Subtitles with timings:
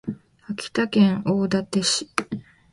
[0.49, 2.09] 秋田県大館市